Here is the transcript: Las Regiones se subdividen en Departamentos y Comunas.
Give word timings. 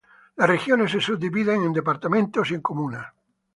Las 0.35 0.47
Regiones 0.49 0.91
se 0.93 0.99
subdividen 0.99 1.61
en 1.61 1.73
Departamentos 1.73 2.49
y 2.49 2.59
Comunas. 2.59 3.05